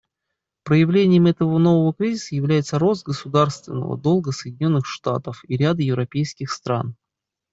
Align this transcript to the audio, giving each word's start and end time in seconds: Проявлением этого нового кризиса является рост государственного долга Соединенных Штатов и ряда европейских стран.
Проявлением 0.63 1.27
этого 1.27 1.59
нового 1.59 1.93
кризиса 1.93 2.33
является 2.33 2.79
рост 2.79 3.05
государственного 3.05 3.95
долга 3.99 4.31
Соединенных 4.31 4.87
Штатов 4.87 5.43
и 5.47 5.55
ряда 5.55 5.83
европейских 5.83 6.49
стран. 6.49 6.95